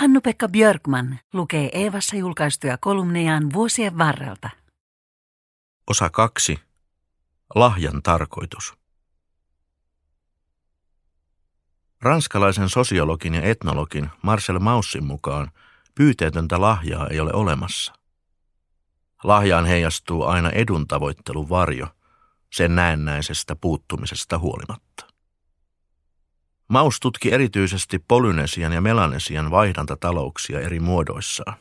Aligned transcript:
Hannu-Pekka 0.00 0.48
Björkman 0.48 1.18
lukee 1.32 1.70
Eevassa 1.72 2.16
julkaistuja 2.16 2.78
kolumnejaan 2.80 3.52
vuosien 3.52 3.98
varrelta. 3.98 4.50
Osa 5.86 6.10
kaksi. 6.10 6.58
Lahjan 7.54 8.02
tarkoitus. 8.02 8.74
Ranskalaisen 12.00 12.68
sosiologin 12.68 13.34
ja 13.34 13.42
etnologin 13.42 14.10
Marcel 14.22 14.58
Maussin 14.58 15.04
mukaan 15.04 15.50
pyyteetöntä 15.94 16.60
lahjaa 16.60 17.06
ei 17.08 17.20
ole 17.20 17.32
olemassa. 17.32 17.92
Lahjaan 19.24 19.66
heijastuu 19.66 20.24
aina 20.24 20.50
edun 20.50 20.86
tavoittelun 20.86 21.48
varjo, 21.48 21.86
sen 22.52 22.74
näennäisestä 22.74 23.56
puuttumisesta 23.56 24.38
huolimatta. 24.38 25.07
Maus 26.68 27.00
tutki 27.00 27.32
erityisesti 27.32 27.98
Polynesian 27.98 28.72
ja 28.72 28.80
Melanesian 28.80 29.50
vaihdantatalouksia 29.50 30.60
eri 30.60 30.80
muodoissaan. 30.80 31.54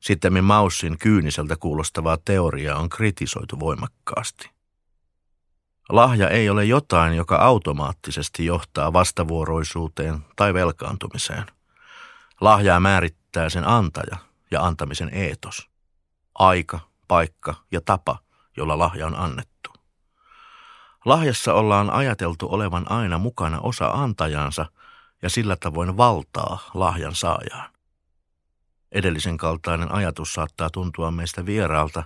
Sitten 0.00 0.44
Maussin 0.44 0.98
kyyniseltä 0.98 1.56
kuulostavaa 1.56 2.18
teoriaa 2.24 2.78
on 2.78 2.88
kritisoitu 2.88 3.60
voimakkaasti. 3.60 4.50
Lahja 5.88 6.28
ei 6.28 6.50
ole 6.50 6.64
jotain, 6.64 7.14
joka 7.14 7.36
automaattisesti 7.36 8.46
johtaa 8.46 8.92
vastavuoroisuuteen 8.92 10.18
tai 10.36 10.54
velkaantumiseen. 10.54 11.44
Lahjaa 12.40 12.80
määrittää 12.80 13.48
sen 13.48 13.68
antaja 13.68 14.16
ja 14.50 14.66
antamisen 14.66 15.10
eetos. 15.12 15.68
Aika, 16.34 16.80
paikka 17.08 17.54
ja 17.72 17.80
tapa, 17.80 18.18
jolla 18.56 18.78
lahja 18.78 19.06
on 19.06 19.16
annettu. 19.16 19.55
Lahjassa 21.06 21.54
ollaan 21.54 21.90
ajateltu 21.90 22.48
olevan 22.50 22.90
aina 22.90 23.18
mukana 23.18 23.60
osa 23.60 23.86
antajansa 23.86 24.66
ja 25.22 25.30
sillä 25.30 25.56
tavoin 25.56 25.96
valtaa 25.96 26.70
lahjan 26.74 27.14
saajaan. 27.14 27.70
Edellisen 28.92 29.36
kaltainen 29.36 29.92
ajatus 29.92 30.32
saattaa 30.32 30.70
tuntua 30.70 31.10
meistä 31.10 31.46
vieraalta, 31.46 32.04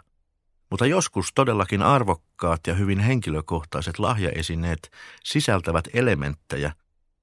mutta 0.70 0.86
joskus 0.86 1.33
todellakin 1.34 1.83
arvokkaat 1.83 2.60
ja 2.66 2.75
hyvin 2.75 2.98
henkilökohtaiset 3.00 3.98
lahjaesineet 3.98 4.91
sisältävät 5.25 5.88
elementtejä, 5.94 6.72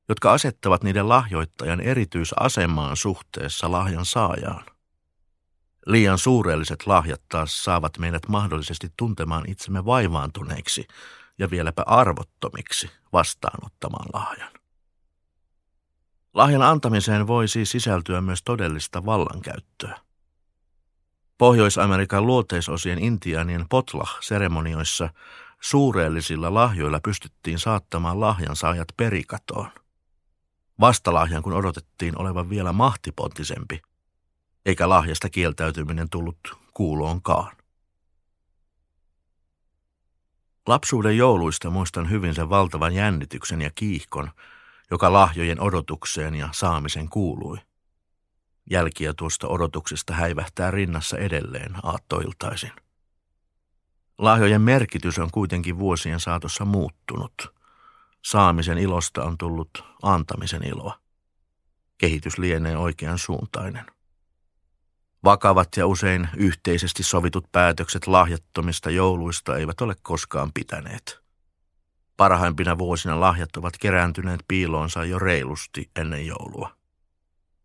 jotka 0.10 0.34
asettavat 0.34 0.84
niiden 0.84 1.10
lahjoittajan 1.10 1.82
erityisasemaan 1.82 2.98
suhteessa 2.98 3.72
lahjan 3.72 4.06
saajaan. 4.06 4.66
Liian 5.86 6.18
suurelliset 6.18 6.88
lahjat 6.88 7.22
taas 7.30 7.64
saavat 7.64 7.98
meidät 7.98 8.28
mahdollisesti 8.28 8.88
tuntemaan 8.98 9.50
itsemme 9.50 9.86
vaivaantuneiksi 9.86 10.88
ja 11.40 11.50
vieläpä 11.50 11.84
arvottomiksi 11.86 12.92
vastaanottamaan 13.14 14.10
lahjan. 14.14 14.52
Lahjan 16.34 16.62
antamiseen 16.62 17.28
voi 17.28 17.48
siis 17.48 17.72
sisältyä 17.72 18.22
myös 18.22 18.44
todellista 18.44 19.06
vallankäyttöä. 19.06 20.00
Pohjois-Amerikan 21.38 22.26
luoteisosien 22.26 23.00
intiaanien 23.00 23.66
potlah-seremonioissa 23.70 25.10
suureellisilla 25.62 26.54
lahjoilla 26.54 27.00
pystyttiin 27.04 27.60
saattamaan 27.60 28.20
lahjan 28.20 28.56
saajat 28.56 28.88
perikatoon. 28.98 29.70
Vastalahjan 30.80 31.44
kun 31.44 31.54
odotettiin 31.54 32.22
olevan 32.22 32.50
vielä 32.50 32.74
mahtipontisempi, 32.74 33.82
eikä 34.66 34.90
lahjasta 34.90 35.30
kieltäytyminen 35.30 36.10
tullut 36.10 36.40
kuuloonkaan. 36.74 37.57
Lapsuuden 40.68 41.18
jouluista 41.18 41.70
muistan 41.70 42.10
hyvin 42.10 42.36
sen 42.36 42.50
valtavan 42.50 42.94
jännityksen 42.94 43.62
ja 43.62 43.70
kiihkon, 43.76 44.32
joka 44.92 45.14
lahjojen 45.14 45.62
odotukseen 45.62 46.36
ja 46.36 46.50
saamisen 46.52 47.10
kuului. 47.10 47.58
Jälkiä 48.70 49.14
tuosta 49.14 49.48
odotuksesta 49.48 50.14
häivähtää 50.14 50.72
rinnassa 50.72 51.18
edelleen 51.18 51.76
aattoiltaisin. 51.84 52.72
Lahjojen 54.18 54.62
merkitys 54.62 55.20
on 55.20 55.32
kuitenkin 55.32 55.80
vuosien 55.80 56.20
saatossa 56.20 56.66
muuttunut. 56.66 57.54
Saamisen 58.26 58.78
ilosta 58.78 59.24
on 59.24 59.38
tullut 59.38 59.84
antamisen 60.02 60.64
iloa. 60.64 61.00
Kehitys 61.98 62.38
lienee 62.38 62.78
oikean 62.78 63.18
suuntainen. 63.18 63.86
Vakavat 65.24 65.70
ja 65.78 65.88
usein 65.88 66.30
yhteisesti 66.38 67.04
sovitut 67.04 67.52
päätökset 67.52 68.08
lahjattomista 68.08 68.90
jouluista 68.90 69.58
eivät 69.58 69.82
ole 69.82 69.96
koskaan 70.02 70.52
pitäneet. 70.54 71.20
Parhaimpina 72.18 72.78
vuosina 72.78 73.20
lahjat 73.20 73.58
ovat 73.58 73.74
kerääntyneet 73.78 74.40
piiloonsa 74.48 75.06
jo 75.06 75.20
reilusti 75.20 75.90
ennen 75.96 76.28
joulua. 76.28 76.78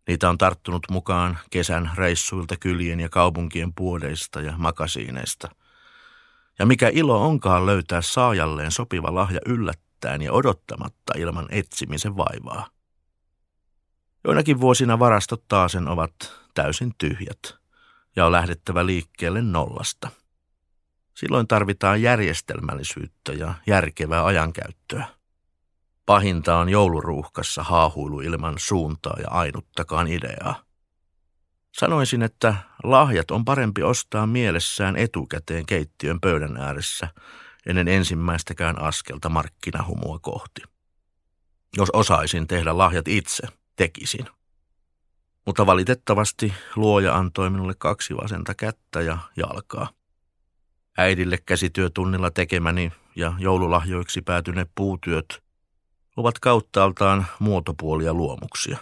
Niitä 0.09 0.31
on 0.31 0.39
tarttunut 0.39 0.83
mukaan 0.91 1.39
kesän 1.51 1.91
reissuilta 1.95 2.57
kylien 2.57 3.01
ja 3.01 3.09
kaupunkien 3.09 3.75
puodeista 3.75 4.41
ja 4.41 4.55
makasiineista. 4.57 5.49
Ja 6.59 6.67
mikä 6.67 6.89
ilo 6.89 7.27
onkaan 7.27 7.67
löytää 7.67 8.03
saajalleen 8.03 8.73
sopiva 8.73 9.15
lahja 9.15 9.41
yllättäen 9.47 10.23
ja 10.23 10.33
odottamatta 10.33 11.13
ilman 11.17 11.47
etsimisen 11.51 12.17
vaivaa. 12.17 12.69
Joinakin 14.25 14.61
vuosina 14.61 14.99
varastot 14.99 15.45
taasen 15.49 15.89
ovat 15.89 16.42
täysin 16.55 16.93
tyhjät 16.99 17.63
ja 18.17 18.27
on 18.27 18.33
lähdettävä 18.33 18.87
liikkeelle 18.87 19.43
nollasta. 19.43 20.09
Silloin 21.15 21.49
tarvitaan 21.49 22.03
järjestelmällisyyttä 22.03 23.33
ja 23.33 23.55
järkevää 23.67 24.25
ajankäyttöä. 24.25 25.07
Pahinta 26.07 26.57
on 26.57 26.69
jouluruuhkassa 26.69 27.63
haahuilu 27.63 28.21
ilman 28.21 28.55
suuntaa 28.59 29.17
ja 29.23 29.29
ainuttakaan 29.31 30.09
ideaa. 30.09 30.65
Sanoisin, 31.73 32.23
että 32.23 32.55
lahjat 32.85 33.31
on 33.31 33.45
parempi 33.45 33.83
ostaa 33.83 34.27
mielessään 34.27 34.97
etukäteen 34.97 35.67
keittiön 35.67 36.21
pöydän 36.21 36.57
ääressä 36.57 37.09
ennen 37.67 37.89
ensimmäistäkään 37.89 38.83
askelta 38.83 39.29
markkinahumua 39.29 40.19
kohti. 40.19 40.63
Jos 41.77 41.91
osaisin 41.91 42.47
tehdä 42.47 42.79
lahjat 42.79 43.09
itse, 43.09 43.43
tekisin. 43.77 44.27
Mutta 45.47 45.67
valitettavasti 45.67 46.55
luoja 46.77 47.17
antoi 47.17 47.51
minulle 47.51 47.75
kaksi 47.79 48.17
vasenta 48.17 48.55
kättä 48.55 49.01
ja 49.01 49.19
jalkaa. 49.37 49.89
Äidille 50.99 51.39
käsityötunnilla 51.47 52.31
tekemäni 52.31 52.93
ja 53.17 53.33
joululahjoiksi 53.39 54.23
päätyneet 54.23 54.71
puutyöt 54.75 55.43
ovat 56.17 56.39
kauttaaltaan 56.39 57.27
muotopuolia 57.39 58.15
luomuksia. 58.15 58.79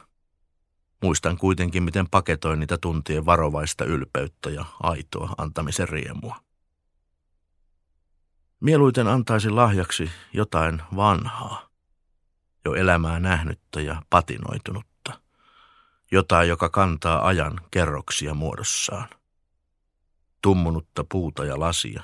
Muistan 1.03 1.37
kuitenkin, 1.37 1.83
miten 1.83 2.11
paketoin 2.11 2.61
niitä 2.61 2.79
tuntien 2.79 3.27
varovaista 3.27 3.85
ylpeyttä 3.85 4.51
ja 4.51 4.65
aitoa 4.83 5.35
antamisen 5.39 5.89
riemua. 5.89 6.37
Mieluiten 8.61 9.07
antaisin 9.07 9.57
lahjaksi 9.57 10.11
jotain 10.33 10.83
vanhaa, 10.97 11.69
jo 12.65 12.75
elämää 12.75 13.21
nähnyttä 13.21 13.81
ja 13.81 14.03
patinoitunutta, 14.11 14.90
jotain, 16.13 16.49
joka 16.49 16.69
kantaa 16.69 17.27
ajan 17.27 17.61
kerroksia 17.71 18.35
muodossaan. 18.35 19.09
Tummunutta 20.43 21.05
puuta 21.05 21.45
ja 21.45 21.61
lasia, 21.61 22.03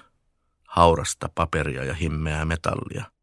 haurasta 0.68 1.28
paperia 1.34 1.84
ja 1.84 1.94
himmeää 1.94 2.44
metallia– 2.44 3.04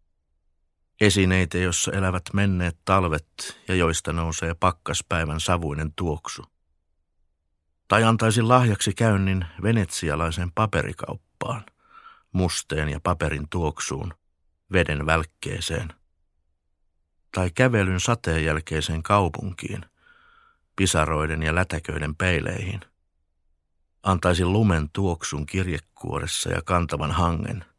Esineitä, 1.01 1.57
jossa 1.57 1.91
elävät 1.91 2.23
menneet 2.33 2.77
talvet 2.85 3.59
ja 3.67 3.75
joista 3.75 4.13
nousee 4.13 4.53
pakkaspäivän 4.53 5.39
savuinen 5.39 5.93
tuoksu. 5.95 6.45
Tai 7.87 8.03
antaisin 8.03 8.47
lahjaksi 8.47 8.93
käynnin 8.93 9.45
venetsialaisen 9.63 10.51
paperikauppaan, 10.51 11.65
musteen 12.31 12.89
ja 12.89 12.99
paperin 12.99 13.49
tuoksuun, 13.49 14.13
veden 14.71 15.05
välkkeeseen. 15.05 15.93
Tai 17.31 17.51
kävelyn 17.51 17.99
sateen 17.99 18.45
jälkeiseen 18.45 19.03
kaupunkiin, 19.03 19.85
pisaroiden 20.75 21.43
ja 21.43 21.55
lätäköiden 21.55 22.15
peileihin. 22.15 22.81
Antaisin 24.03 24.53
lumen 24.53 24.89
tuoksun 24.89 25.45
kirjekuoressa 25.45 26.49
ja 26.49 26.61
kantavan 26.61 27.11
hangen– 27.11 27.65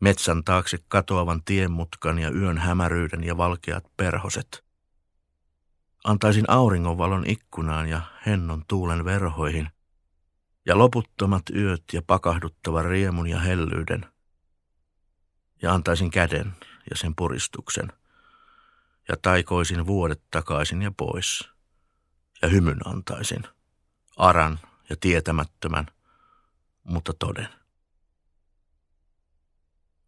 metsän 0.00 0.44
taakse 0.44 0.78
katoavan 0.88 1.44
tienmutkan 1.44 2.18
ja 2.18 2.30
yön 2.30 2.58
hämäryyden 2.58 3.24
ja 3.24 3.36
valkeat 3.36 3.84
perhoset. 3.96 4.64
Antaisin 6.04 6.50
auringonvalon 6.50 7.26
ikkunaan 7.26 7.88
ja 7.88 8.00
hennon 8.26 8.64
tuulen 8.68 9.04
verhoihin, 9.04 9.70
ja 10.66 10.78
loputtomat 10.78 11.42
yöt 11.54 11.84
ja 11.92 12.02
pakahduttava 12.06 12.82
riemun 12.82 13.26
ja 13.26 13.40
hellyyden. 13.40 14.06
Ja 15.62 15.74
antaisin 15.74 16.10
käden 16.10 16.52
ja 16.90 16.96
sen 16.96 17.14
puristuksen, 17.14 17.92
ja 19.08 19.16
taikoisin 19.22 19.86
vuodet 19.86 20.22
takaisin 20.30 20.82
ja 20.82 20.92
pois, 20.96 21.50
ja 22.42 22.48
hymyn 22.48 22.78
antaisin, 22.84 23.42
aran 24.16 24.58
ja 24.90 24.96
tietämättömän, 25.00 25.86
mutta 26.84 27.12
toden. 27.18 27.48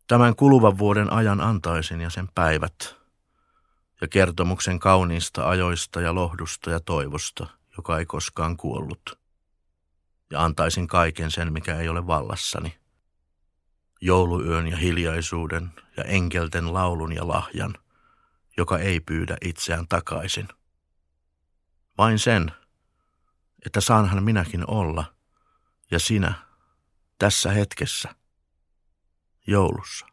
Tämän 0.07 0.37
kuluvan 0.37 0.79
vuoden 0.79 1.13
ajan 1.13 1.41
antaisin 1.41 2.01
ja 2.01 2.11
sen 2.11 2.29
päivät, 2.35 2.97
ja 4.01 4.09
kertomuksen 4.09 4.79
kauniista 4.79 5.49
ajoista 5.49 6.01
ja 6.01 6.15
lohdusta 6.15 6.71
ja 6.71 6.81
toivosta, 6.81 7.47
joka 7.77 7.99
ei 7.99 8.07
koskaan 8.07 8.57
kuollut. 8.57 9.19
Ja 10.31 10.45
antaisin 10.45 10.89
kaiken 10.89 11.31
sen, 11.31 11.53
mikä 11.53 11.79
ei 11.79 11.89
ole 11.89 12.07
vallassani. 12.07 12.79
Jouluyön 14.01 14.69
ja 14.69 14.77
hiljaisuuden 14.77 15.71
ja 15.97 16.05
enkelten 16.05 16.75
laulun 16.75 17.13
ja 17.13 17.29
lahjan, 17.29 17.75
joka 18.57 18.79
ei 18.79 19.01
pyydä 19.01 19.37
itseään 19.45 19.89
takaisin. 19.89 20.49
Vain 21.99 22.19
sen, 22.19 22.53
että 23.67 23.81
saanhan 23.81 24.23
minäkin 24.25 24.71
olla, 24.71 25.05
ja 25.91 25.99
sinä, 25.99 26.33
tässä 27.19 27.51
hetkessä, 27.51 28.15
joulussa. 29.47 30.07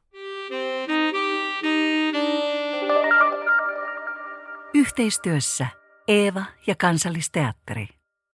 Yhteistyössä 4.74 5.68
Eeva 6.08 6.46
ja 6.68 6.76
Kansallisteatteri. 6.76 7.88